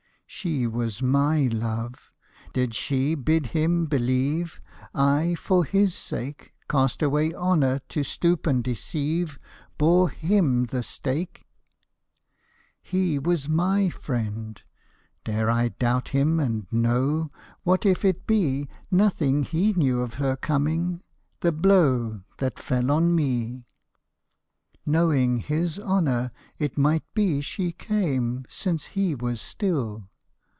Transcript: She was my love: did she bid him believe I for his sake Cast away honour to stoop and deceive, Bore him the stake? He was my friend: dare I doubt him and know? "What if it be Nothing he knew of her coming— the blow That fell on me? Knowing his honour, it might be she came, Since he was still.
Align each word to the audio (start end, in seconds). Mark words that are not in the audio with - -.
She 0.33 0.65
was 0.65 1.01
my 1.01 1.47
love: 1.51 2.09
did 2.53 2.73
she 2.73 3.15
bid 3.15 3.47
him 3.47 3.85
believe 3.85 4.61
I 4.95 5.35
for 5.35 5.65
his 5.65 5.93
sake 5.93 6.53
Cast 6.69 7.03
away 7.03 7.33
honour 7.33 7.79
to 7.89 8.03
stoop 8.05 8.47
and 8.47 8.63
deceive, 8.63 9.37
Bore 9.77 10.09
him 10.09 10.67
the 10.67 10.83
stake? 10.83 11.45
He 12.81 13.19
was 13.19 13.49
my 13.49 13.89
friend: 13.89 14.61
dare 15.25 15.49
I 15.49 15.67
doubt 15.67 16.07
him 16.07 16.39
and 16.39 16.65
know? 16.71 17.29
"What 17.63 17.85
if 17.85 18.05
it 18.05 18.25
be 18.25 18.69
Nothing 18.89 19.43
he 19.43 19.73
knew 19.73 20.01
of 20.01 20.13
her 20.13 20.37
coming— 20.37 21.03
the 21.41 21.51
blow 21.51 22.21
That 22.37 22.57
fell 22.57 22.89
on 22.89 23.13
me? 23.13 23.65
Knowing 24.85 25.39
his 25.39 25.77
honour, 25.77 26.31
it 26.57 26.77
might 26.77 27.03
be 27.13 27.41
she 27.41 27.73
came, 27.73 28.45
Since 28.49 28.85
he 28.95 29.13
was 29.13 29.41
still. 29.41 30.07